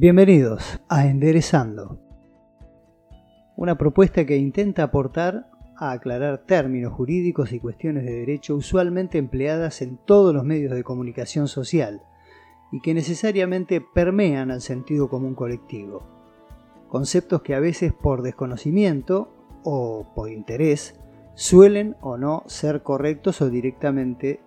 Bienvenidos 0.00 0.80
a 0.88 1.08
Enderezando, 1.08 1.98
una 3.56 3.76
propuesta 3.76 4.24
que 4.24 4.36
intenta 4.36 4.84
aportar 4.84 5.50
a 5.76 5.90
aclarar 5.90 6.46
términos 6.46 6.92
jurídicos 6.92 7.50
y 7.52 7.58
cuestiones 7.58 8.04
de 8.04 8.12
derecho 8.12 8.54
usualmente 8.54 9.18
empleadas 9.18 9.82
en 9.82 9.96
todos 9.96 10.32
los 10.32 10.44
medios 10.44 10.72
de 10.72 10.84
comunicación 10.84 11.48
social 11.48 12.00
y 12.70 12.80
que 12.80 12.94
necesariamente 12.94 13.80
permean 13.80 14.52
al 14.52 14.60
sentido 14.60 15.08
común 15.08 15.34
colectivo. 15.34 16.04
Conceptos 16.86 17.42
que 17.42 17.56
a 17.56 17.60
veces 17.60 17.92
por 17.92 18.22
desconocimiento 18.22 19.32
o 19.64 20.12
por 20.14 20.30
interés 20.30 21.00
suelen 21.34 21.96
o 22.02 22.16
no 22.16 22.44
ser 22.46 22.84
correctos 22.84 23.42
o 23.42 23.50
directamente 23.50 24.38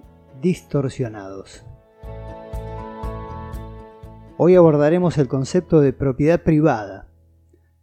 distorsionados. 0.41 1.65
Hoy 4.43 4.55
abordaremos 4.55 5.19
el 5.19 5.27
concepto 5.27 5.81
de 5.81 5.93
propiedad 5.93 6.41
privada, 6.41 7.07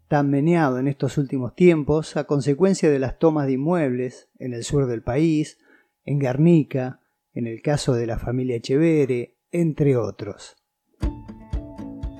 tan 0.08 0.28
meneado 0.28 0.80
en 0.80 0.88
estos 0.88 1.16
últimos 1.16 1.54
tiempos 1.54 2.16
a 2.16 2.24
consecuencia 2.24 2.90
de 2.90 2.98
las 2.98 3.20
tomas 3.20 3.46
de 3.46 3.52
inmuebles 3.52 4.28
en 4.40 4.54
el 4.54 4.64
sur 4.64 4.88
del 4.88 5.04
país, 5.04 5.58
en 6.04 6.18
Guernica, 6.18 6.98
en 7.32 7.46
el 7.46 7.62
caso 7.62 7.94
de 7.94 8.08
la 8.08 8.18
familia 8.18 8.56
Echevere, 8.56 9.36
entre 9.52 9.96
otros. 9.96 10.56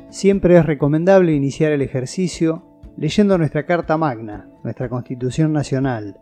Siempre 0.09 0.57
es 0.57 0.65
recomendable 0.65 1.33
iniciar 1.33 1.73
el 1.73 1.83
ejercicio 1.83 2.81
leyendo 2.97 3.39
nuestra 3.39 3.67
Carta 3.67 3.97
Magna, 3.97 4.49
nuestra 4.63 4.89
Constitución 4.89 5.53
Nacional. 5.53 6.17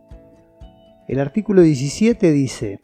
El 1.06 1.20
artículo 1.20 1.60
17 1.60 2.32
dice, 2.32 2.80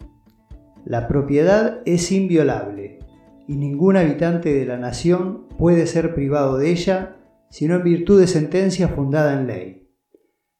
La 0.84 1.08
propiedad 1.08 1.80
es 1.86 2.12
inviolable 2.12 3.01
y 3.48 3.56
ningún 3.56 3.96
habitante 3.96 4.52
de 4.52 4.66
la 4.66 4.76
nación 4.76 5.48
puede 5.58 5.86
ser 5.86 6.14
privado 6.14 6.56
de 6.58 6.70
ella 6.70 7.16
sino 7.52 7.76
en 7.76 7.84
virtud 7.84 8.18
de 8.18 8.26
sentencia 8.26 8.88
fundada 8.88 9.34
en 9.34 9.46
ley. 9.46 9.90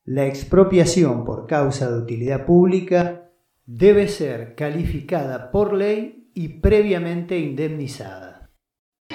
La 0.05 0.27
expropiación 0.27 1.25
por 1.25 1.47
causa 1.47 1.91
de 1.91 1.99
utilidad 1.99 2.45
pública 2.45 3.31
debe 3.65 4.09
ser 4.09 4.55
calificada 4.55 5.51
por 5.51 5.73
ley 5.73 6.31
y 6.35 6.61
previamente 6.61 7.39
indemnizada. 7.39 8.51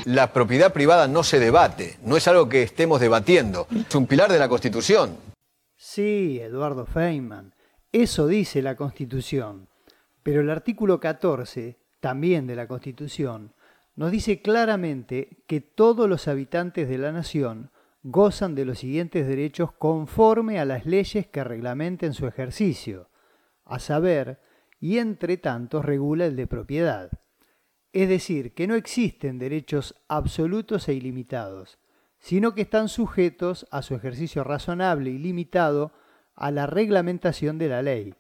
La 0.05 0.33
propiedad 0.33 0.73
privada 0.73 1.07
no 1.07 1.21
se 1.21 1.39
debate, 1.39 1.97
no 2.03 2.17
es 2.17 2.27
algo 2.27 2.49
que 2.49 2.63
estemos 2.63 2.99
debatiendo, 2.99 3.67
es 3.69 3.93
un 3.93 4.07
pilar 4.07 4.31
de 4.31 4.39
la 4.39 4.49
Constitución. 4.49 5.15
Sí, 5.75 6.39
Eduardo 6.41 6.87
Feynman, 6.87 7.53
eso 7.91 8.25
dice 8.25 8.63
la 8.63 8.75
Constitución, 8.75 9.69
pero 10.23 10.41
el 10.41 10.49
artículo 10.49 10.99
14, 10.99 11.77
también 11.99 12.47
de 12.47 12.55
la 12.55 12.67
Constitución, 12.67 13.53
nos 13.97 14.11
dice 14.11 14.43
claramente 14.43 15.43
que 15.47 15.59
todos 15.59 16.07
los 16.07 16.27
habitantes 16.27 16.87
de 16.87 16.99
la 16.99 17.11
nación 17.11 17.71
gozan 18.03 18.53
de 18.53 18.63
los 18.63 18.77
siguientes 18.79 19.27
derechos 19.27 19.71
conforme 19.71 20.59
a 20.59 20.65
las 20.65 20.85
leyes 20.85 21.25
que 21.25 21.43
reglamenten 21.43 22.13
su 22.13 22.27
ejercicio, 22.27 23.09
a 23.65 23.79
saber, 23.79 24.39
y 24.79 24.99
entre 24.99 25.37
tantos 25.37 25.83
regula 25.83 26.27
el 26.27 26.35
de 26.35 26.45
propiedad. 26.45 27.09
Es 27.91 28.07
decir, 28.07 28.53
que 28.53 28.67
no 28.67 28.75
existen 28.75 29.39
derechos 29.39 29.95
absolutos 30.07 30.87
e 30.87 30.93
ilimitados, 30.93 31.79
sino 32.19 32.53
que 32.53 32.61
están 32.61 32.89
sujetos 32.89 33.65
a 33.71 33.81
su 33.81 33.95
ejercicio 33.95 34.43
razonable 34.43 35.09
y 35.09 35.17
limitado 35.17 35.91
a 36.35 36.51
la 36.51 36.67
reglamentación 36.67 37.57
de 37.57 37.67
la 37.69 37.81
ley. 37.81 38.13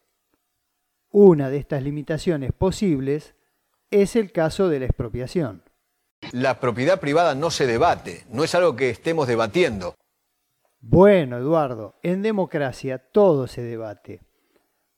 Una 1.11 1.51
de 1.51 1.57
estas 1.57 1.83
limitaciones 1.83 2.51
posibles 2.51 3.35
es 3.91 4.15
el 4.15 4.31
caso 4.31 4.69
de 4.69 4.79
la 4.79 4.85
expropiación. 4.85 5.66
La 6.31 6.59
propiedad 6.59 6.99
privada 6.99 7.35
no 7.35 7.51
se 7.51 7.65
debate, 7.67 8.25
no 8.29 8.43
es 8.43 8.53
algo 8.55 8.75
que 8.75 8.89
estemos 8.89 9.27
debatiendo. 9.27 9.95
Bueno, 10.79 11.37
Eduardo, 11.37 11.95
en 12.03 12.21
democracia 12.21 12.97
todo 12.97 13.47
se 13.47 13.61
debate. 13.61 14.21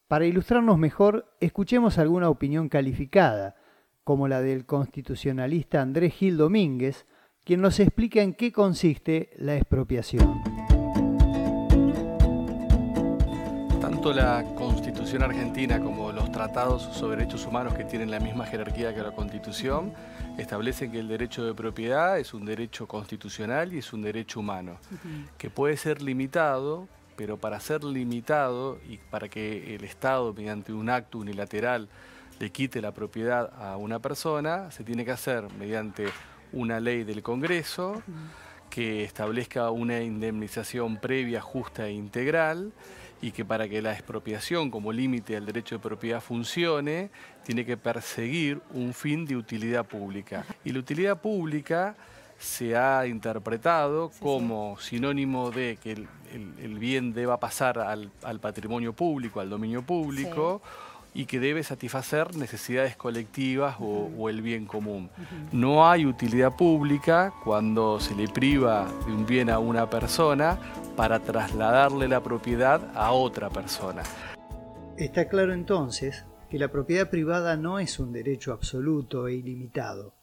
Para 0.08 0.26
ilustrarnos 0.26 0.78
mejor, 0.78 1.36
escuchemos 1.40 1.98
alguna 1.98 2.30
opinión 2.30 2.68
calificada, 2.68 3.56
como 4.04 4.28
la 4.28 4.42
del 4.42 4.66
constitucionalista 4.66 5.82
Andrés 5.82 6.16
Gil 6.16 6.36
Domínguez, 6.36 7.06
quien 7.44 7.62
nos 7.62 7.80
explica 7.80 8.22
en 8.22 8.34
qué 8.34 8.52
consiste 8.52 9.30
la 9.38 9.56
expropiación. 9.56 10.42
Tanto 13.80 14.14
la 14.14 14.44
Constitución 15.10 15.32
argentina 15.32 15.80
como 15.80 16.12
los 16.12 16.32
tratados 16.32 16.84
sobre 16.84 17.18
derechos 17.18 17.44
humanos 17.48 17.74
que 17.74 17.84
tienen 17.84 18.12
la 18.12 18.20
misma 18.20 18.46
jerarquía 18.46 18.94
que 18.94 19.02
la 19.02 19.12
Constitución 19.12 19.92
establecen 20.38 20.92
que 20.92 21.00
el 21.00 21.08
derecho 21.08 21.44
de 21.44 21.56
propiedad 21.56 22.20
es 22.20 22.36
un 22.36 22.46
derecho 22.46 22.88
constitucional 22.88 23.74
y 23.74 23.80
es 23.80 23.92
un 23.92 24.04
derecho 24.04 24.40
humano, 24.40 24.78
que 25.40 25.50
puede 25.50 25.78
ser 25.78 26.04
limitado, 26.04 26.88
pero 27.16 27.38
para 27.38 27.60
ser 27.60 27.84
limitado 27.84 28.78
y 28.88 28.98
para 28.98 29.30
que 29.30 29.74
el 29.74 29.84
Estado, 29.84 30.32
mediante 30.32 30.74
un 30.74 30.92
acto 30.92 31.18
unilateral, 31.18 31.90
le 32.40 32.52
quite 32.52 32.80
la 32.80 32.92
propiedad 32.92 33.52
a 33.60 33.78
una 33.78 33.98
persona, 33.98 34.70
se 34.70 34.84
tiene 34.84 35.06
que 35.06 35.12
hacer 35.12 35.52
mediante 35.58 36.06
una 36.54 36.80
ley 36.80 37.04
del 37.04 37.24
Congreso 37.24 38.04
que 38.70 39.06
establezca 39.06 39.72
una 39.72 40.02
indemnización 40.02 40.98
previa, 40.98 41.42
justa 41.42 41.88
e 41.88 41.94
integral 41.94 42.74
y 43.22 43.32
que 43.32 43.44
para 43.44 43.68
que 43.68 43.82
la 43.82 43.94
expropiación 43.94 44.72
como 44.72 44.92
límite 44.92 45.36
al 45.36 45.46
derecho 45.46 45.76
de 45.76 45.80
propiedad 45.80 46.22
funcione, 46.22 47.10
tiene 47.46 47.66
que 47.66 47.78
perseguir 47.78 48.62
un 48.74 48.94
fin 48.94 49.26
de 49.26 49.36
utilidad 49.36 49.86
pública. 49.86 50.46
Y 50.64 50.72
la 50.72 50.80
utilidad 50.80 51.20
pública 51.20 51.96
se 52.40 52.78
ha 52.78 53.06
interpretado 53.06 54.12
como 54.22 54.80
sinónimo 54.80 55.52
de 55.52 55.78
que 55.82 55.92
el, 55.92 56.80
bien 56.80 57.14
deba 57.14 57.40
pasar 57.40 57.80
al, 57.80 58.40
patrimonio 58.40 58.94
público, 58.94 59.42
al 59.42 59.50
dominio 59.50 59.82
público, 59.82 60.62
y 61.20 61.26
que 61.26 61.42
debe 61.42 61.64
satisfacer 61.64 62.34
necesidades 62.38 62.96
colectivas 62.96 63.76
o, 63.82 64.30
el 64.30 64.42
bien 64.42 64.66
común. 64.66 65.10
No 65.52 65.86
hay 65.86 66.06
utilidad 66.06 66.56
pública 66.56 67.34
cuando 67.44 68.00
se 68.00 68.16
le 68.16 68.30
priva 68.30 68.88
de 69.06 69.12
un 69.12 69.26
bien 69.26 69.50
a 69.50 69.60
una 69.60 69.90
persona 69.90 70.58
para 70.96 71.20
trasladarle 71.20 72.08
la 72.08 72.24
propiedad 72.24 72.82
a 72.96 73.12
otra 73.12 73.50
persona. 73.50 74.02
Está 74.96 75.28
claro 75.28 75.52
entonces 75.52 76.24
que 76.50 76.58
la 76.58 76.70
propiedad 76.70 77.10
privada 77.10 77.58
no 77.58 77.80
es 77.80 78.00
un 78.00 78.14
derecho 78.14 78.54
absoluto 78.54 79.28
e 79.28 79.34
ilimitado, 79.34 80.14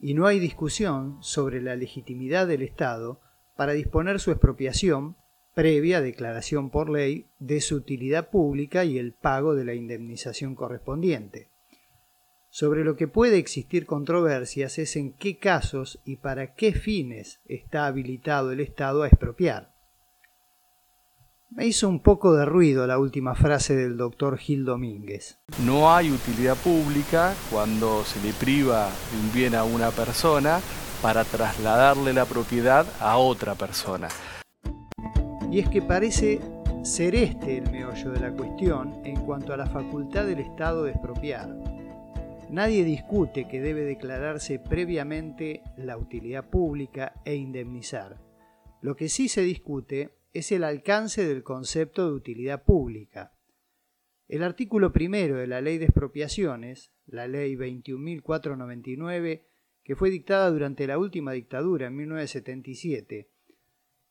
y 0.00 0.14
no 0.14 0.26
hay 0.26 0.40
discusión 0.40 1.18
sobre 1.20 1.62
la 1.62 1.76
legitimidad 1.76 2.48
del 2.48 2.62
Estado 2.62 3.20
para 3.54 3.72
disponer 3.72 4.18
su 4.18 4.32
expropiación 4.32 5.14
previa 5.54 6.00
declaración 6.00 6.70
por 6.70 6.90
ley 6.90 7.26
de 7.38 7.60
su 7.60 7.76
utilidad 7.76 8.30
pública 8.30 8.84
y 8.84 8.98
el 8.98 9.12
pago 9.12 9.54
de 9.54 9.64
la 9.64 9.74
indemnización 9.74 10.54
correspondiente. 10.54 11.48
Sobre 12.50 12.82
lo 12.82 12.96
que 12.96 13.06
puede 13.06 13.38
existir 13.38 13.86
controversias 13.86 14.78
es 14.78 14.96
en 14.96 15.12
qué 15.12 15.38
casos 15.38 16.00
y 16.04 16.16
para 16.16 16.54
qué 16.54 16.72
fines 16.72 17.40
está 17.46 17.86
habilitado 17.86 18.50
el 18.50 18.60
Estado 18.60 19.02
a 19.02 19.06
expropiar. 19.06 19.72
Me 21.50 21.66
hizo 21.66 21.88
un 21.88 22.00
poco 22.00 22.34
de 22.34 22.44
ruido 22.44 22.86
la 22.86 22.98
última 22.98 23.34
frase 23.34 23.74
del 23.74 23.96
doctor 23.96 24.38
Gil 24.38 24.64
Domínguez. 24.64 25.38
No 25.64 25.92
hay 25.92 26.10
utilidad 26.10 26.56
pública 26.56 27.34
cuando 27.50 28.04
se 28.04 28.20
le 28.24 28.32
priva 28.32 28.88
de 29.12 29.18
un 29.18 29.32
bien 29.32 29.54
a 29.56 29.64
una 29.64 29.90
persona 29.90 30.60
para 31.02 31.24
trasladarle 31.24 32.12
la 32.12 32.24
propiedad 32.24 32.86
a 33.00 33.16
otra 33.16 33.56
persona. 33.56 34.08
Y 35.50 35.58
es 35.58 35.68
que 35.68 35.82
parece 35.82 36.38
ser 36.84 37.16
este 37.16 37.58
el 37.58 37.70
meollo 37.72 38.12
de 38.12 38.20
la 38.20 38.32
cuestión 38.32 39.00
en 39.04 39.16
cuanto 39.16 39.52
a 39.52 39.56
la 39.56 39.66
facultad 39.66 40.24
del 40.24 40.38
Estado 40.38 40.84
de 40.84 40.92
expropiar. 40.92 41.56
Nadie 42.48 42.84
discute 42.84 43.48
que 43.48 43.60
debe 43.60 43.82
declararse 43.82 44.60
previamente 44.60 45.62
la 45.76 45.96
utilidad 45.96 46.48
pública 46.48 47.20
e 47.24 47.34
indemnizar. 47.34 48.20
Lo 48.80 48.94
que 48.94 49.08
sí 49.08 49.28
se 49.28 49.42
discute 49.42 50.10
es 50.32 50.52
el 50.52 50.62
alcance 50.62 51.26
del 51.26 51.42
concepto 51.42 52.06
de 52.06 52.14
utilidad 52.14 52.64
pública. 52.64 53.32
El 54.28 54.44
artículo 54.44 54.92
primero 54.92 55.36
de 55.36 55.48
la 55.48 55.60
Ley 55.60 55.78
de 55.78 55.86
Expropiaciones, 55.86 56.92
la 57.06 57.26
Ley 57.26 57.56
21.499, 57.56 59.42
que 59.82 59.96
fue 59.96 60.10
dictada 60.10 60.48
durante 60.50 60.86
la 60.86 60.98
última 60.98 61.32
dictadura 61.32 61.88
en 61.88 61.96
1977, 61.96 63.28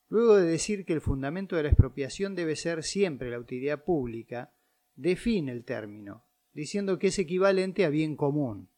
Luego 0.10 0.38
de 0.38 0.46
decir 0.46 0.86
que 0.86 0.94
el 0.94 1.02
fundamento 1.02 1.56
de 1.56 1.64
la 1.64 1.70
expropiación 1.70 2.36
debe 2.36 2.56
ser 2.56 2.84
siempre 2.84 3.30
la 3.30 3.40
utilidad 3.40 3.84
pública, 3.84 4.52
define 4.96 5.52
el 5.52 5.64
término, 5.64 6.26
diciendo 6.52 6.98
que 6.98 7.08
es 7.08 7.20
equivalente 7.20 7.86
a 7.86 7.90
bien 7.90 8.16
común. 8.16 8.70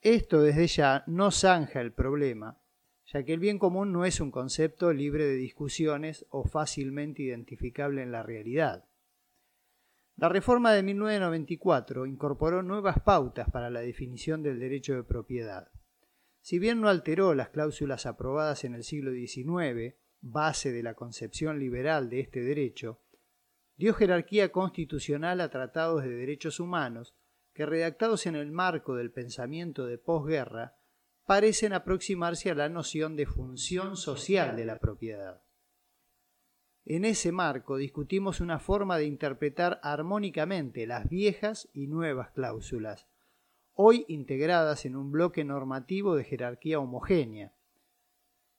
Esto 0.00 0.40
desde 0.40 0.66
ya 0.66 1.04
no 1.06 1.30
zanja 1.30 1.80
el 1.80 1.92
problema, 1.92 2.58
ya 3.12 3.24
que 3.24 3.34
el 3.34 3.40
bien 3.40 3.58
común 3.58 3.92
no 3.92 4.04
es 4.04 4.20
un 4.20 4.30
concepto 4.30 4.92
libre 4.92 5.26
de 5.26 5.36
discusiones 5.36 6.26
o 6.30 6.44
fácilmente 6.44 7.22
identificable 7.22 8.02
en 8.02 8.12
la 8.12 8.22
realidad. 8.22 8.88
La 10.16 10.30
reforma 10.30 10.72
de 10.72 10.82
1994 10.82 12.06
incorporó 12.06 12.62
nuevas 12.62 13.00
pautas 13.00 13.50
para 13.50 13.68
la 13.68 13.80
definición 13.80 14.42
del 14.42 14.58
derecho 14.58 14.94
de 14.94 15.04
propiedad 15.04 15.68
si 16.46 16.60
bien 16.60 16.80
no 16.80 16.88
alteró 16.88 17.34
las 17.34 17.48
cláusulas 17.48 18.06
aprobadas 18.06 18.62
en 18.62 18.76
el 18.76 18.84
siglo 18.84 19.10
XIX, 19.10 19.96
base 20.30 20.72
de 20.72 20.82
la 20.82 20.94
concepción 20.94 21.58
liberal 21.58 22.10
de 22.10 22.20
este 22.20 22.40
derecho, 22.40 23.00
dio 23.76 23.94
jerarquía 23.94 24.50
constitucional 24.50 25.40
a 25.40 25.50
tratados 25.50 26.02
de 26.02 26.10
derechos 26.10 26.60
humanos 26.60 27.14
que, 27.52 27.66
redactados 27.66 28.26
en 28.26 28.36
el 28.36 28.50
marco 28.50 28.94
del 28.96 29.12
pensamiento 29.12 29.86
de 29.86 29.98
posguerra, 29.98 30.76
parecen 31.24 31.72
aproximarse 31.72 32.50
a 32.50 32.54
la 32.54 32.68
noción 32.68 33.16
de 33.16 33.26
función 33.26 33.96
social 33.96 34.56
de 34.56 34.64
la 34.64 34.78
propiedad. 34.78 35.42
En 36.84 37.04
ese 37.04 37.32
marco 37.32 37.76
discutimos 37.76 38.40
una 38.40 38.60
forma 38.60 38.96
de 38.96 39.06
interpretar 39.06 39.80
armónicamente 39.82 40.86
las 40.86 41.08
viejas 41.08 41.68
y 41.72 41.88
nuevas 41.88 42.30
cláusulas, 42.30 43.08
hoy 43.72 44.04
integradas 44.06 44.86
en 44.86 44.94
un 44.94 45.10
bloque 45.10 45.44
normativo 45.44 46.14
de 46.14 46.22
jerarquía 46.22 46.78
homogénea. 46.78 47.55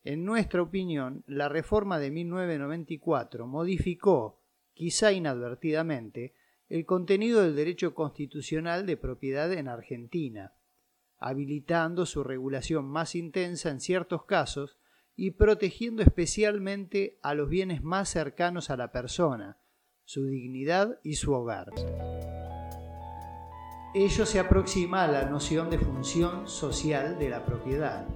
En 0.07 0.23
nuestra 0.23 0.61
opinión, 0.61 1.25
la 1.27 1.49
reforma 1.49 1.99
de 1.99 2.11
1994 2.11 3.45
modificó, 3.45 4.39
quizá 4.73 5.11
inadvertidamente, 5.11 6.33
el 6.69 6.85
contenido 6.85 7.41
del 7.41 7.57
derecho 7.57 7.93
constitucional 7.93 8.85
de 8.85 8.95
propiedad 8.95 9.51
en 9.51 9.67
Argentina, 9.67 10.53
habilitando 11.17 12.05
su 12.05 12.23
regulación 12.23 12.85
más 12.85 13.15
intensa 13.15 13.69
en 13.69 13.81
ciertos 13.81 14.23
casos 14.23 14.77
y 15.17 15.31
protegiendo 15.31 16.03
especialmente 16.03 17.19
a 17.21 17.33
los 17.33 17.49
bienes 17.49 17.83
más 17.83 18.07
cercanos 18.07 18.69
a 18.69 18.77
la 18.77 18.93
persona, 18.93 19.57
su 20.05 20.27
dignidad 20.27 21.01
y 21.03 21.15
su 21.15 21.33
hogar. 21.33 21.73
Ello 23.93 24.25
se 24.25 24.39
aproxima 24.39 25.03
a 25.03 25.11
la 25.11 25.25
noción 25.29 25.69
de 25.69 25.79
función 25.79 26.47
social 26.47 27.19
de 27.19 27.29
la 27.29 27.43
propiedad. 27.43 28.07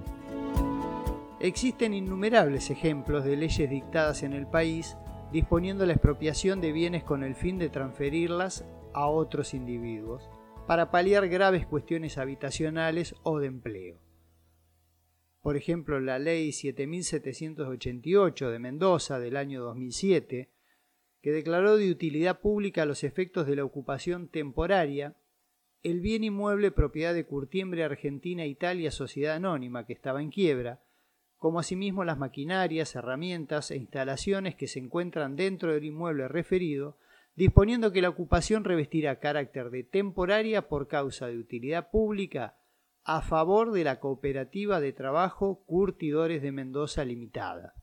Existen 1.42 1.92
innumerables 1.92 2.70
ejemplos 2.70 3.24
de 3.24 3.36
leyes 3.36 3.68
dictadas 3.68 4.22
en 4.22 4.32
el 4.32 4.46
país 4.46 4.96
disponiendo 5.32 5.84
la 5.84 5.94
expropiación 5.94 6.60
de 6.60 6.70
bienes 6.70 7.02
con 7.02 7.24
el 7.24 7.34
fin 7.34 7.58
de 7.58 7.68
transferirlas 7.68 8.64
a 8.94 9.08
otros 9.08 9.52
individuos 9.52 10.30
para 10.68 10.92
paliar 10.92 11.26
graves 11.28 11.66
cuestiones 11.66 12.16
habitacionales 12.16 13.16
o 13.24 13.40
de 13.40 13.48
empleo. 13.48 14.00
Por 15.40 15.56
ejemplo, 15.56 15.98
la 15.98 16.20
Ley 16.20 16.52
7788 16.52 18.48
de 18.48 18.58
Mendoza 18.60 19.18
del 19.18 19.36
año 19.36 19.64
2007, 19.64 20.48
que 21.22 21.32
declaró 21.32 21.76
de 21.76 21.90
utilidad 21.90 22.38
pública 22.38 22.86
los 22.86 23.02
efectos 23.02 23.48
de 23.48 23.56
la 23.56 23.64
ocupación 23.64 24.28
temporaria 24.28 25.16
el 25.82 25.98
bien 25.98 26.22
inmueble 26.22 26.70
propiedad 26.70 27.14
de 27.14 27.26
Curtiembre 27.26 27.82
Argentina 27.82 28.46
Italia 28.46 28.92
Sociedad 28.92 29.34
Anónima, 29.34 29.84
que 29.86 29.92
estaba 29.92 30.22
en 30.22 30.30
quiebra, 30.30 30.80
como 31.42 31.58
asimismo 31.58 32.04
las 32.04 32.18
maquinarias, 32.18 32.94
herramientas 32.94 33.72
e 33.72 33.76
instalaciones 33.76 34.54
que 34.54 34.68
se 34.68 34.78
encuentran 34.78 35.34
dentro 35.34 35.72
del 35.72 35.84
inmueble 35.84 36.28
referido, 36.28 36.98
disponiendo 37.34 37.90
que 37.90 38.00
la 38.00 38.10
ocupación 38.10 38.62
revestirá 38.62 39.18
carácter 39.18 39.70
de 39.70 39.82
temporaria 39.82 40.68
por 40.68 40.86
causa 40.86 41.26
de 41.26 41.38
utilidad 41.38 41.90
pública 41.90 42.60
a 43.02 43.22
favor 43.22 43.72
de 43.72 43.82
la 43.82 43.98
cooperativa 43.98 44.80
de 44.80 44.92
trabajo 44.92 45.64
Curtidores 45.66 46.42
de 46.42 46.52
Mendoza 46.52 47.04
Limitada. 47.04 47.74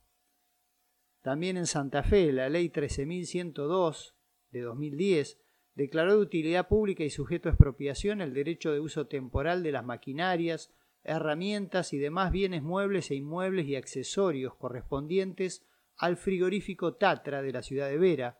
También 1.21 1.57
en 1.57 1.67
Santa 1.67 2.03
Fe, 2.03 2.31
la 2.31 2.47
Ley 2.47 2.69
13.102 2.69 4.13
de 4.51 4.61
2010 4.61 5.37
declaró 5.75 6.13
de 6.13 6.21
utilidad 6.21 6.69
pública 6.69 7.03
y 7.03 7.09
sujeto 7.09 7.49
a 7.49 7.51
expropiación 7.51 8.21
el 8.21 8.33
derecho 8.33 8.71
de 8.71 8.79
uso 8.79 9.07
temporal 9.07 9.63
de 9.63 9.73
las 9.73 9.83
maquinarias, 9.83 10.73
herramientas 11.03 11.93
y 11.93 11.97
demás 11.97 12.31
bienes 12.31 12.63
muebles 12.63 13.11
e 13.11 13.15
inmuebles 13.15 13.67
y 13.67 13.75
accesorios 13.75 14.55
correspondientes 14.55 15.65
al 15.97 16.17
frigorífico 16.17 16.95
Tatra 16.95 17.41
de 17.41 17.51
la 17.51 17.61
ciudad 17.61 17.89
de 17.89 17.97
Vera, 17.97 18.39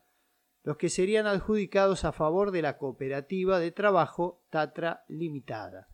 los 0.62 0.76
que 0.76 0.88
serían 0.88 1.26
adjudicados 1.26 2.04
a 2.04 2.12
favor 2.12 2.50
de 2.50 2.62
la 2.62 2.78
cooperativa 2.78 3.58
de 3.58 3.72
trabajo 3.72 4.42
Tatra 4.50 5.04
Limitada. 5.08 5.88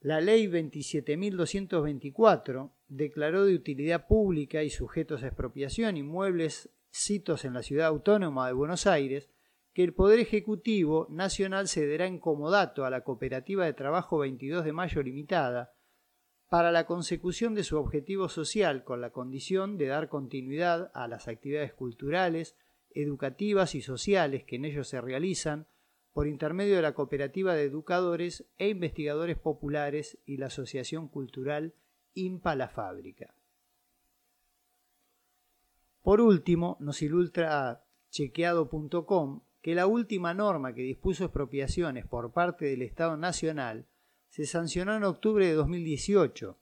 La 0.00 0.20
Ley 0.20 0.48
27.224 0.48 2.72
declaró 2.88 3.46
de 3.46 3.54
utilidad 3.54 4.06
pública 4.06 4.62
y 4.62 4.68
sujetos 4.68 5.22
a 5.22 5.28
expropiación 5.28 5.96
inmuebles 5.96 6.68
citos 6.90 7.46
en 7.46 7.54
la 7.54 7.62
ciudad 7.62 7.86
autónoma 7.86 8.46
de 8.46 8.52
Buenos 8.52 8.86
Aires 8.86 9.30
que 9.74 9.82
el 9.82 9.92
Poder 9.92 10.20
Ejecutivo 10.20 11.08
Nacional 11.10 11.66
cederá 11.66 12.06
en 12.06 12.20
comodato 12.20 12.84
a 12.84 12.90
la 12.90 13.02
Cooperativa 13.02 13.64
de 13.64 13.72
Trabajo 13.72 14.18
22 14.18 14.64
de 14.64 14.72
Mayo 14.72 15.02
Limitada 15.02 15.74
para 16.48 16.70
la 16.70 16.86
consecución 16.86 17.56
de 17.56 17.64
su 17.64 17.76
objetivo 17.76 18.28
social 18.28 18.84
con 18.84 19.00
la 19.00 19.10
condición 19.10 19.76
de 19.76 19.86
dar 19.86 20.08
continuidad 20.08 20.92
a 20.94 21.08
las 21.08 21.26
actividades 21.26 21.74
culturales, 21.74 22.56
educativas 22.90 23.74
y 23.74 23.82
sociales 23.82 24.44
que 24.44 24.56
en 24.56 24.64
ellos 24.64 24.86
se 24.86 25.00
realizan 25.00 25.66
por 26.12 26.28
intermedio 26.28 26.76
de 26.76 26.82
la 26.82 26.94
Cooperativa 26.94 27.54
de 27.54 27.64
Educadores 27.64 28.46
e 28.56 28.68
Investigadores 28.68 29.36
Populares 29.36 30.20
y 30.24 30.36
la 30.36 30.46
Asociación 30.46 31.08
Cultural 31.08 31.74
IMPA 32.12 32.54
La 32.54 32.68
Fábrica. 32.68 33.34
Por 36.02 36.20
último, 36.20 36.76
nos 36.78 37.02
ilustra 37.02 37.84
chequeado.com 38.10 39.40
que 39.64 39.74
la 39.74 39.86
última 39.86 40.34
norma 40.34 40.74
que 40.74 40.82
dispuso 40.82 41.24
expropiaciones 41.24 42.04
por 42.04 42.34
parte 42.34 42.66
del 42.66 42.82
Estado 42.82 43.16
Nacional 43.16 43.86
se 44.28 44.44
sancionó 44.44 44.94
en 44.94 45.04
octubre 45.04 45.46
de 45.46 45.54
2018. 45.54 46.58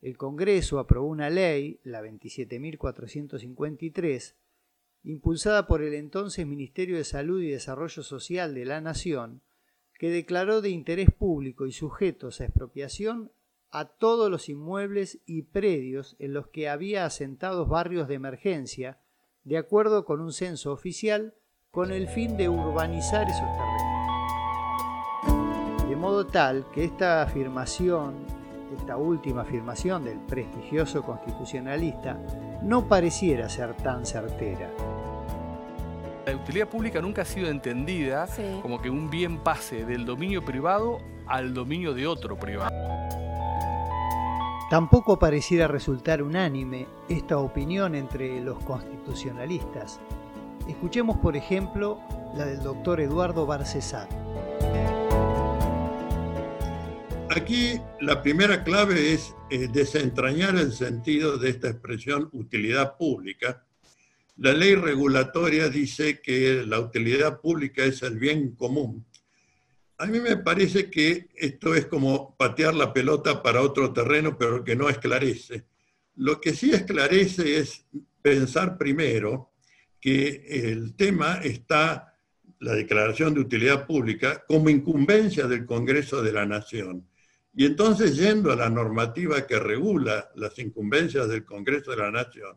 El 0.00 0.16
Congreso 0.16 0.78
aprobó 0.78 1.08
una 1.08 1.28
ley, 1.28 1.80
la 1.84 2.00
27.453, 2.00 4.36
impulsada 5.02 5.66
por 5.66 5.82
el 5.82 5.92
entonces 5.92 6.46
Ministerio 6.46 6.96
de 6.96 7.04
Salud 7.04 7.42
y 7.42 7.50
Desarrollo 7.50 8.02
Social 8.02 8.54
de 8.54 8.64
la 8.64 8.80
Nación, 8.80 9.42
que 9.98 10.08
declaró 10.08 10.62
de 10.62 10.70
interés 10.70 11.10
público 11.10 11.66
y 11.66 11.72
sujetos 11.72 12.40
a 12.40 12.46
expropiación 12.46 13.32
a 13.70 13.84
todos 13.84 14.30
los 14.30 14.48
inmuebles 14.48 15.20
y 15.26 15.42
predios 15.42 16.16
en 16.18 16.32
los 16.32 16.48
que 16.48 16.70
había 16.70 17.04
asentados 17.04 17.68
barrios 17.68 18.08
de 18.08 18.14
emergencia, 18.14 18.98
de 19.44 19.58
acuerdo 19.58 20.06
con 20.06 20.22
un 20.22 20.32
censo 20.32 20.72
oficial 20.72 21.34
con 21.72 21.92
el 21.92 22.08
fin 22.08 22.36
de 22.36 22.48
urbanizar 22.48 23.28
esos 23.28 23.46
terrenos. 23.52 23.88
De 25.88 25.94
modo 25.94 26.26
tal 26.26 26.66
que 26.74 26.82
esta 26.84 27.22
afirmación, 27.22 28.26
esta 28.76 28.96
última 28.96 29.42
afirmación 29.42 30.04
del 30.04 30.18
prestigioso 30.18 31.04
constitucionalista, 31.04 32.18
no 32.62 32.88
pareciera 32.88 33.48
ser 33.48 33.76
tan 33.76 34.04
certera. 34.04 34.68
La 36.26 36.34
utilidad 36.34 36.66
pública 36.66 37.00
nunca 37.00 37.22
ha 37.22 37.24
sido 37.24 37.48
entendida 37.48 38.26
como 38.62 38.82
que 38.82 38.90
un 38.90 39.08
bien 39.08 39.38
pase 39.38 39.84
del 39.84 40.04
dominio 40.04 40.44
privado 40.44 40.98
al 41.28 41.54
dominio 41.54 41.94
de 41.94 42.08
otro 42.08 42.36
privado. 42.36 42.74
Tampoco 44.68 45.20
pareciera 45.20 45.68
resultar 45.68 46.20
unánime 46.20 46.88
esta 47.08 47.38
opinión 47.38 47.94
entre 47.94 48.40
los 48.40 48.58
constitucionalistas, 48.64 50.00
Escuchemos, 50.68 51.18
por 51.18 51.36
ejemplo, 51.36 52.00
la 52.36 52.46
del 52.46 52.62
doctor 52.62 53.00
Eduardo 53.00 53.46
Barcesat. 53.46 54.10
Aquí 57.30 57.80
la 58.00 58.22
primera 58.22 58.64
clave 58.64 59.12
es 59.12 59.34
eh, 59.50 59.68
desentrañar 59.72 60.56
el 60.56 60.72
sentido 60.72 61.38
de 61.38 61.50
esta 61.50 61.68
expresión 61.68 62.28
utilidad 62.32 62.96
pública. 62.96 63.64
La 64.36 64.52
ley 64.52 64.74
regulatoria 64.74 65.68
dice 65.68 66.20
que 66.20 66.64
la 66.66 66.80
utilidad 66.80 67.40
pública 67.40 67.84
es 67.84 68.02
el 68.02 68.18
bien 68.18 68.56
común. 68.56 69.06
A 69.98 70.06
mí 70.06 70.18
me 70.18 70.38
parece 70.38 70.90
que 70.90 71.28
esto 71.36 71.74
es 71.74 71.86
como 71.86 72.34
patear 72.36 72.74
la 72.74 72.92
pelota 72.92 73.42
para 73.42 73.62
otro 73.62 73.92
terreno, 73.92 74.36
pero 74.38 74.64
que 74.64 74.74
no 74.74 74.88
esclarece. 74.88 75.66
Lo 76.16 76.40
que 76.40 76.54
sí 76.54 76.72
esclarece 76.72 77.58
es 77.58 77.84
pensar 78.22 78.76
primero 78.78 79.49
que 80.00 80.46
el 80.70 80.94
tema 80.96 81.40
está, 81.42 82.16
la 82.58 82.74
declaración 82.74 83.34
de 83.34 83.40
utilidad 83.40 83.86
pública, 83.86 84.44
como 84.46 84.70
incumbencia 84.70 85.46
del 85.46 85.66
Congreso 85.66 86.22
de 86.22 86.32
la 86.32 86.46
Nación. 86.46 87.06
Y 87.54 87.66
entonces, 87.66 88.16
yendo 88.16 88.52
a 88.52 88.56
la 88.56 88.70
normativa 88.70 89.46
que 89.46 89.58
regula 89.58 90.30
las 90.36 90.58
incumbencias 90.58 91.28
del 91.28 91.44
Congreso 91.44 91.90
de 91.90 91.96
la 91.98 92.10
Nación, 92.10 92.56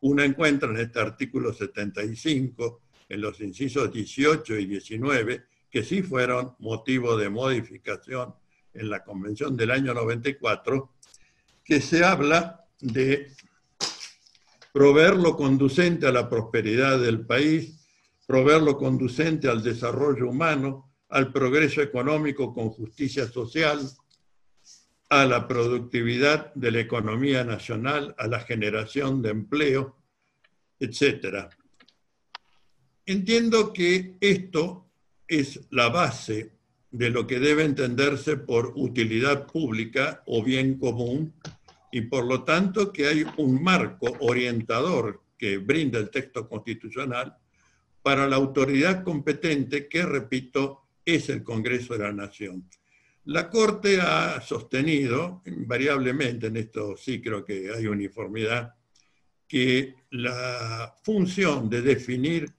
uno 0.00 0.22
encuentra 0.22 0.68
en 0.70 0.76
este 0.78 1.00
artículo 1.00 1.52
75, 1.52 2.82
en 3.08 3.20
los 3.20 3.40
incisos 3.40 3.92
18 3.92 4.56
y 4.58 4.66
19, 4.66 5.44
que 5.70 5.82
sí 5.82 6.02
fueron 6.02 6.54
motivo 6.58 7.16
de 7.16 7.28
modificación 7.28 8.34
en 8.74 8.90
la 8.90 9.02
Convención 9.02 9.56
del 9.56 9.70
año 9.70 9.94
94, 9.94 10.92
que 11.64 11.80
se 11.80 12.04
habla 12.04 12.64
de 12.80 13.32
proveer 14.78 15.16
lo 15.16 15.34
conducente 15.34 16.06
a 16.06 16.12
la 16.12 16.30
prosperidad 16.30 17.00
del 17.00 17.26
país, 17.26 17.84
proveer 18.28 18.62
lo 18.62 18.76
conducente 18.76 19.48
al 19.48 19.60
desarrollo 19.60 20.28
humano, 20.28 20.94
al 21.08 21.32
progreso 21.32 21.82
económico 21.82 22.54
con 22.54 22.70
justicia 22.70 23.26
social, 23.26 23.80
a 25.08 25.26
la 25.26 25.48
productividad 25.48 26.54
de 26.54 26.70
la 26.70 26.78
economía 26.78 27.42
nacional, 27.42 28.14
a 28.18 28.28
la 28.28 28.38
generación 28.38 29.20
de 29.20 29.30
empleo, 29.30 29.96
etc. 30.78 31.48
Entiendo 33.04 33.72
que 33.72 34.14
esto 34.20 34.92
es 35.26 35.58
la 35.70 35.88
base 35.88 36.52
de 36.92 37.10
lo 37.10 37.26
que 37.26 37.40
debe 37.40 37.64
entenderse 37.64 38.36
por 38.36 38.74
utilidad 38.76 39.44
pública 39.48 40.22
o 40.24 40.44
bien 40.44 40.78
común 40.78 41.34
y 41.90 42.02
por 42.02 42.26
lo 42.26 42.44
tanto 42.44 42.92
que 42.92 43.06
hay 43.06 43.24
un 43.36 43.62
marco 43.62 44.16
orientador 44.20 45.22
que 45.36 45.58
brinda 45.58 45.98
el 45.98 46.10
texto 46.10 46.48
constitucional 46.48 47.36
para 48.02 48.26
la 48.26 48.36
autoridad 48.36 49.02
competente 49.04 49.88
que, 49.88 50.04
repito, 50.04 50.82
es 51.04 51.28
el 51.28 51.42
Congreso 51.42 51.94
de 51.94 52.00
la 52.00 52.12
Nación. 52.12 52.68
La 53.24 53.50
Corte 53.50 54.00
ha 54.00 54.40
sostenido, 54.40 55.42
invariablemente, 55.46 56.46
en 56.46 56.56
esto 56.56 56.96
sí 56.96 57.20
creo 57.20 57.44
que 57.44 57.70
hay 57.74 57.86
uniformidad, 57.86 58.74
que 59.46 59.94
la 60.10 60.94
función 61.02 61.68
de 61.68 61.82
definir 61.82 62.50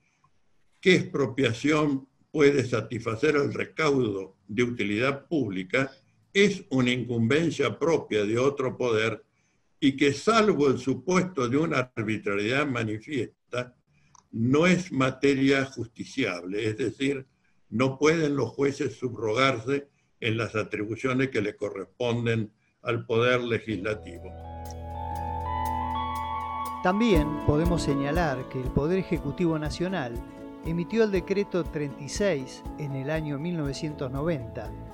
qué 0.79 0.95
expropiación 0.95 2.07
puede 2.31 2.63
satisfacer 2.65 3.35
el 3.35 3.53
recaudo 3.53 4.37
de 4.47 4.63
utilidad 4.63 5.27
pública 5.27 5.91
es 6.33 6.63
una 6.69 6.91
incumbencia 6.91 7.77
propia 7.77 8.23
de 8.23 8.37
otro 8.37 8.77
poder 8.77 9.23
y 9.79 9.95
que 9.95 10.13
salvo 10.13 10.67
el 10.67 10.77
supuesto 10.77 11.47
de 11.47 11.57
una 11.57 11.91
arbitrariedad 11.95 12.67
manifiesta, 12.67 13.75
no 14.31 14.67
es 14.67 14.91
materia 14.91 15.65
justiciable, 15.65 16.67
es 16.67 16.77
decir, 16.77 17.25
no 17.69 17.97
pueden 17.97 18.35
los 18.35 18.49
jueces 18.49 18.97
subrogarse 18.97 19.87
en 20.19 20.37
las 20.37 20.55
atribuciones 20.55 21.29
que 21.29 21.41
le 21.41 21.55
corresponden 21.55 22.51
al 22.81 23.05
Poder 23.05 23.41
Legislativo. 23.41 24.31
También 26.83 27.27
podemos 27.45 27.83
señalar 27.83 28.47
que 28.49 28.61
el 28.61 28.69
Poder 28.71 28.99
Ejecutivo 28.99 29.59
Nacional 29.59 30.13
emitió 30.65 31.03
el 31.03 31.11
decreto 31.11 31.63
36 31.63 32.63
en 32.77 32.93
el 32.93 33.09
año 33.09 33.37
1990. 33.37 34.88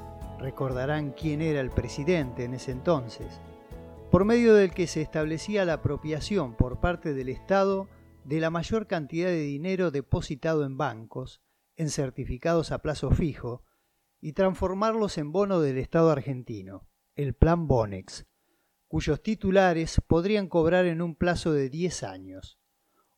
Recordarán 0.46 1.12
quién 1.14 1.42
era 1.42 1.60
el 1.60 1.72
presidente 1.72 2.44
en 2.44 2.54
ese 2.54 2.72
entonces, 2.72 3.42
por 4.12 4.25
medio 4.25 4.54
del 4.54 4.75
que 4.75 4.86
se 4.86 5.02
establecía 5.02 5.66
la 5.66 5.74
apropiación 5.74 6.56
por 6.56 6.80
parte 6.80 7.16
del 7.16 7.30
Estado 7.30 7.90
de 8.25 8.40
la 8.40 8.52
mayor 8.52 8.86
cantidad 8.86 9.30
de 9.30 9.42
dinero 9.42 9.90
depositado 9.90 10.64
en 10.64 10.78
bancos, 10.78 11.42
en 11.78 11.90
certificados 11.90 12.72
a 12.72 12.84
plazo 12.84 13.10
fijo, 13.10 13.64
y 14.22 14.34
transformarlos 14.34 15.18
en 15.18 15.32
bono 15.32 15.62
del 15.62 15.80
Estado 15.80 16.12
argentino, 16.12 16.88
el 17.16 17.34
Plan 17.34 17.68
Bonex, 17.68 18.28
cuyos 18.88 19.24
titulares 19.24 20.00
podrían 20.06 20.48
cobrar 20.48 20.86
en 20.86 21.02
un 21.02 21.16
plazo 21.16 21.54
de 21.54 21.72
10 21.72 22.04
años. 22.04 22.60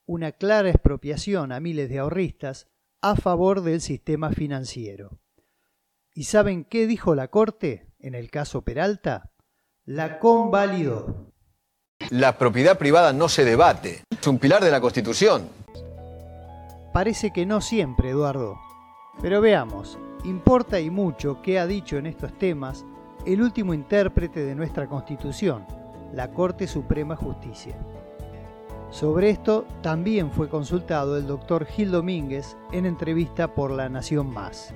Una 0.05 0.31
clara 0.31 0.69
expropiación 0.69 1.51
a 1.51 1.59
miles 1.59 1.89
de 1.89 1.99
ahorristas 1.99 2.69
a 3.01 3.17
favor 3.17 3.63
del 3.63 3.81
sistema 3.81 4.31
financiero. 4.31 5.19
¿Y 6.17 6.23
saben 6.23 6.65
qué 6.65 6.87
dijo 6.87 7.13
la 7.13 7.27
Corte 7.27 7.85
en 7.99 8.15
el 8.15 8.31
caso 8.31 8.63
Peralta? 8.63 9.29
La 9.85 10.17
convalidó. 10.17 11.31
La 12.09 12.39
propiedad 12.39 12.79
privada 12.79 13.13
no 13.13 13.29
se 13.29 13.45
debate, 13.45 14.01
es 14.09 14.25
un 14.25 14.39
pilar 14.39 14.63
de 14.63 14.71
la 14.71 14.81
Constitución. 14.81 15.47
Parece 16.91 17.29
que 17.31 17.45
no 17.45 17.61
siempre, 17.61 18.09
Eduardo. 18.09 18.57
Pero 19.21 19.41
veamos, 19.41 19.99
Importa 20.23 20.79
y 20.79 20.89
mucho 20.89 21.43
qué 21.43 21.59
ha 21.59 21.67
dicho 21.67 21.97
en 21.97 22.07
estos 22.07 22.35
temas 22.39 22.83
el 23.27 23.39
último 23.43 23.75
intérprete 23.75 24.43
de 24.43 24.55
nuestra 24.55 24.87
Constitución, 24.87 25.67
la 26.13 26.31
Corte 26.31 26.65
Suprema 26.65 27.15
Justicia. 27.15 27.77
Sobre 28.89 29.29
esto 29.29 29.67
también 29.83 30.31
fue 30.31 30.49
consultado 30.49 31.15
el 31.15 31.27
doctor 31.27 31.67
Gil 31.67 31.91
Domínguez 31.91 32.57
en 32.71 32.87
entrevista 32.87 33.53
por 33.53 33.69
La 33.69 33.87
Nación 33.87 34.33
Más. 34.33 34.73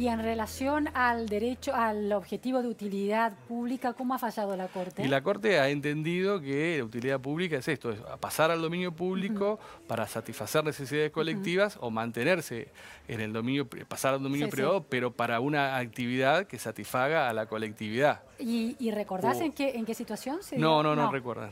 Y 0.00 0.08
en 0.08 0.22
relación 0.22 0.88
al 0.94 1.28
derecho, 1.28 1.74
al 1.74 2.10
objetivo 2.14 2.62
de 2.62 2.68
utilidad 2.68 3.36
pública, 3.46 3.92
¿cómo 3.92 4.14
ha 4.14 4.18
fallado 4.18 4.56
la 4.56 4.66
Corte? 4.66 5.02
Y 5.02 5.08
la 5.08 5.22
Corte 5.22 5.60
ha 5.60 5.68
entendido 5.68 6.40
que 6.40 6.78
la 6.78 6.84
utilidad 6.84 7.20
pública 7.20 7.58
es 7.58 7.68
esto, 7.68 7.90
es 7.90 8.00
pasar 8.18 8.50
al 8.50 8.62
dominio 8.62 8.96
público 8.96 9.60
para 9.86 10.06
satisfacer 10.06 10.64
necesidades 10.64 11.10
colectivas 11.10 11.76
o 11.82 11.90
mantenerse 11.90 12.72
en 13.08 13.20
el 13.20 13.34
dominio, 13.34 13.68
pasar 13.86 14.14
al 14.14 14.22
dominio 14.22 14.48
privado, 14.48 14.86
pero 14.88 15.14
para 15.14 15.38
una 15.40 15.76
actividad 15.76 16.46
que 16.46 16.58
satisfaga 16.58 17.28
a 17.28 17.34
la 17.34 17.44
colectividad. 17.44 18.22
¿Y, 18.38 18.90
recordás 18.92 19.42
en, 19.42 19.52
qué, 19.52 19.76
en 19.76 19.84
qué 19.84 19.92
situación 19.92 20.42
se 20.42 20.56
No, 20.56 20.82
no, 20.82 20.96
no, 20.96 21.02
no 21.02 21.12
recuerdo. 21.12 21.46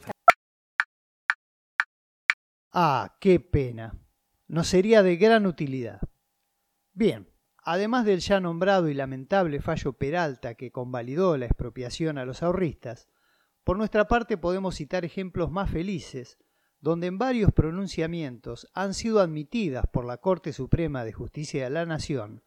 Ah, 2.72 3.14
qué 3.20 3.40
pena. 3.40 3.92
No 4.46 4.64
sería 4.64 5.02
de 5.02 5.18
gran 5.18 5.44
utilidad. 5.44 6.00
Bien, 6.94 7.28
Además 7.70 8.06
del 8.06 8.20
ya 8.20 8.40
nombrado 8.40 8.88
y 8.88 8.94
lamentable 8.94 9.60
fallo 9.60 9.92
Peralta 9.92 10.54
que 10.54 10.72
convalidó 10.72 11.36
la 11.36 11.44
expropiación 11.44 12.16
a 12.16 12.24
los 12.24 12.42
ahorristas, 12.42 13.10
por 13.62 13.76
nuestra 13.76 14.08
parte 14.08 14.38
podemos 14.38 14.76
citar 14.76 15.04
ejemplos 15.04 15.50
más 15.50 15.70
felices, 15.70 16.38
donde 16.80 17.08
en 17.08 17.18
varios 17.18 17.52
pronunciamientos 17.52 18.70
han 18.72 18.94
sido 18.94 19.20
admitidas 19.20 19.84
por 19.92 20.06
la 20.06 20.16
Corte 20.16 20.54
Suprema 20.54 21.04
de 21.04 21.12
Justicia 21.12 21.64
de 21.64 21.68
la 21.68 21.84
Nación 21.84 22.42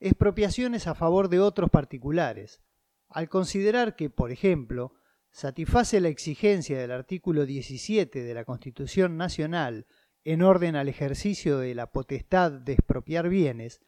expropiaciones 0.00 0.86
a 0.86 0.94
favor 0.94 1.28
de 1.28 1.40
otros 1.40 1.68
particulares, 1.68 2.62
al 3.10 3.28
considerar 3.28 3.96
que, 3.96 4.08
por 4.08 4.32
ejemplo, 4.32 4.94
satisface 5.30 6.00
la 6.00 6.08
exigencia 6.08 6.78
del 6.78 6.92
artículo 6.92 7.44
17 7.44 8.22
de 8.22 8.32
la 8.32 8.46
Constitución 8.46 9.18
Nacional 9.18 9.86
en 10.24 10.40
orden 10.40 10.74
al 10.74 10.88
ejercicio 10.88 11.58
de 11.58 11.74
la 11.74 11.92
potestad 11.92 12.50
de 12.50 12.72
expropiar 12.72 13.28
bienes, 13.28 13.82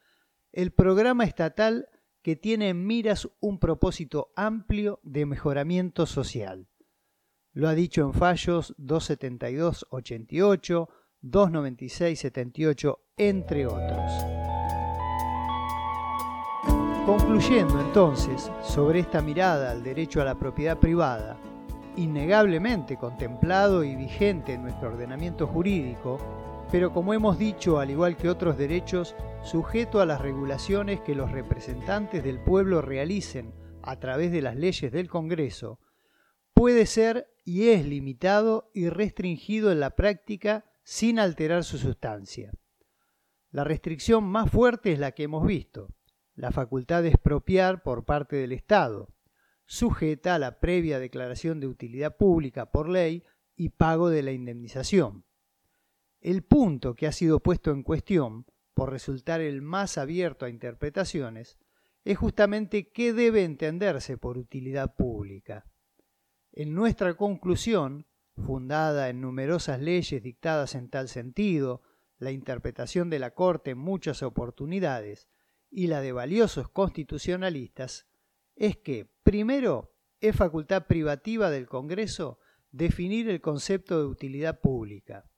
el 0.51 0.71
programa 0.71 1.23
estatal 1.23 1.87
que 2.21 2.35
tiene 2.35 2.69
en 2.69 2.85
miras 2.85 3.29
un 3.39 3.59
propósito 3.59 4.31
amplio 4.35 4.99
de 5.03 5.25
mejoramiento 5.25 6.05
social. 6.05 6.67
Lo 7.53 7.69
ha 7.69 7.73
dicho 7.73 8.01
en 8.01 8.13
fallos 8.13 8.75
272-88, 8.77 10.89
296-78, 11.23 12.99
entre 13.17 13.65
otros. 13.65 14.11
Concluyendo 17.05 17.79
entonces 17.79 18.51
sobre 18.61 18.99
esta 18.99 19.21
mirada 19.21 19.71
al 19.71 19.81
derecho 19.81 20.21
a 20.21 20.25
la 20.25 20.37
propiedad 20.37 20.77
privada, 20.77 21.37
innegablemente 21.95 22.97
contemplado 22.97 23.81
y 23.83 23.95
vigente 23.95 24.53
en 24.53 24.63
nuestro 24.63 24.89
ordenamiento 24.89 25.47
jurídico, 25.47 26.19
pero 26.71 26.91
como 26.91 27.13
hemos 27.13 27.39
dicho, 27.39 27.79
al 27.79 27.91
igual 27.91 28.17
que 28.17 28.29
otros 28.29 28.57
derechos, 28.57 29.15
sujeto 29.43 30.01
a 30.01 30.05
las 30.05 30.21
regulaciones 30.21 30.99
que 30.99 31.15
los 31.15 31.31
representantes 31.31 32.23
del 32.23 32.39
pueblo 32.39 32.81
realicen 32.81 33.53
a 33.83 33.99
través 33.99 34.31
de 34.31 34.41
las 34.41 34.55
leyes 34.55 34.91
del 34.91 35.07
Congreso, 35.07 35.79
puede 36.53 36.85
ser 36.85 37.29
y 37.45 37.69
es 37.69 37.85
limitado 37.85 38.69
y 38.73 38.89
restringido 38.89 39.71
en 39.71 39.79
la 39.79 39.91
práctica 39.91 40.65
sin 40.83 41.19
alterar 41.19 41.63
su 41.63 41.77
sustancia. 41.77 42.51
La 43.51 43.63
restricción 43.63 44.25
más 44.25 44.51
fuerte 44.51 44.91
es 44.91 44.99
la 44.99 45.13
que 45.13 45.23
hemos 45.23 45.47
visto, 45.47 45.93
la 46.35 46.51
facultad 46.51 47.03
de 47.03 47.09
expropiar 47.09 47.81
por 47.81 48.03
parte 48.03 48.35
del 48.35 48.51
Estado, 48.51 49.07
sujeta 49.65 50.35
a 50.35 50.39
la 50.39 50.59
previa 50.59 50.99
declaración 50.99 51.59
de 51.59 51.67
utilidad 51.67 52.17
pública 52.17 52.71
por 52.71 52.89
ley 52.89 53.23
y 53.55 53.69
pago 53.69 54.09
de 54.09 54.23
la 54.23 54.31
indemnización. 54.31 55.26
El 56.19 56.43
punto 56.43 56.95
que 56.95 57.07
ha 57.07 57.11
sido 57.11 57.39
puesto 57.39 57.71
en 57.71 57.83
cuestión, 57.83 58.45
por 58.73 58.91
resultar 58.91 59.41
el 59.41 59.61
más 59.61 59.97
abierto 59.97 60.45
a 60.45 60.49
interpretaciones, 60.49 61.57
es 62.03 62.17
justamente 62.17 62.91
qué 62.91 63.13
debe 63.13 63.43
entenderse 63.43 64.17
por 64.17 64.37
utilidad 64.37 64.95
pública. 64.95 65.65
En 66.51 66.73
nuestra 66.73 67.15
conclusión, 67.15 68.07
fundada 68.35 69.09
en 69.09 69.21
numerosas 69.21 69.81
leyes 69.81 70.23
dictadas 70.23 70.75
en 70.75 70.89
tal 70.89 71.09
sentido, 71.09 71.81
la 72.17 72.31
interpretación 72.31 73.09
de 73.09 73.19
la 73.19 73.31
Corte 73.31 73.71
en 73.71 73.77
muchas 73.77 74.23
oportunidades 74.23 75.27
y 75.69 75.87
la 75.87 76.01
de 76.01 76.13
valiosos 76.13 76.69
constitucionalistas, 76.69 78.07
es 78.55 78.77
que, 78.77 79.07
primero, 79.23 79.93
es 80.19 80.35
facultad 80.35 80.87
privativa 80.87 81.51
del 81.51 81.67
Congreso 81.67 82.39
definir 82.71 83.29
el 83.29 83.41
concepto 83.41 83.99
de 83.99 84.05
utilidad 84.05 84.61
pública. 84.61 85.29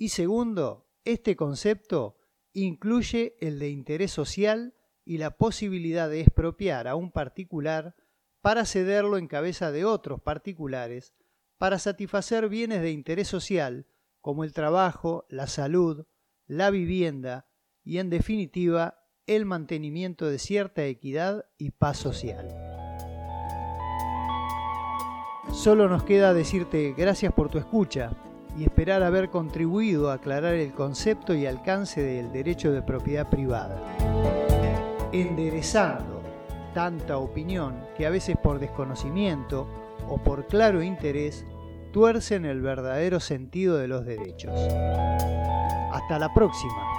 Y 0.00 0.08
segundo, 0.08 0.88
este 1.04 1.36
concepto 1.36 2.16
incluye 2.54 3.36
el 3.38 3.58
de 3.58 3.68
interés 3.68 4.10
social 4.10 4.74
y 5.04 5.18
la 5.18 5.36
posibilidad 5.36 6.08
de 6.08 6.22
expropiar 6.22 6.88
a 6.88 6.94
un 6.94 7.12
particular 7.12 7.94
para 8.40 8.64
cederlo 8.64 9.18
en 9.18 9.26
cabeza 9.26 9.70
de 9.72 9.84
otros 9.84 10.22
particulares 10.22 11.12
para 11.58 11.78
satisfacer 11.78 12.48
bienes 12.48 12.80
de 12.80 12.92
interés 12.92 13.28
social 13.28 13.88
como 14.22 14.42
el 14.42 14.54
trabajo, 14.54 15.26
la 15.28 15.46
salud, 15.46 16.06
la 16.46 16.70
vivienda 16.70 17.50
y 17.84 17.98
en 17.98 18.08
definitiva 18.08 19.04
el 19.26 19.44
mantenimiento 19.44 20.30
de 20.30 20.38
cierta 20.38 20.82
equidad 20.86 21.44
y 21.58 21.72
paz 21.72 21.98
social. 21.98 22.48
Solo 25.52 25.90
nos 25.90 26.04
queda 26.04 26.32
decirte 26.32 26.94
gracias 26.96 27.34
por 27.34 27.50
tu 27.50 27.58
escucha 27.58 28.29
y 28.60 28.64
esperar 28.64 29.02
haber 29.02 29.30
contribuido 29.30 30.10
a 30.10 30.14
aclarar 30.14 30.52
el 30.52 30.72
concepto 30.72 31.34
y 31.34 31.46
alcance 31.46 32.02
del 32.02 32.30
derecho 32.30 32.70
de 32.70 32.82
propiedad 32.82 33.26
privada. 33.30 33.80
Enderezando 35.12 36.20
tanta 36.74 37.16
opinión 37.16 37.74
que 37.96 38.04
a 38.04 38.10
veces 38.10 38.36
por 38.36 38.58
desconocimiento 38.58 39.66
o 40.06 40.18
por 40.18 40.46
claro 40.46 40.82
interés 40.82 41.46
tuercen 41.90 42.44
el 42.44 42.60
verdadero 42.60 43.18
sentido 43.18 43.78
de 43.78 43.88
los 43.88 44.04
derechos. 44.04 44.52
Hasta 44.52 46.18
la 46.18 46.28
próxima. 46.34 46.89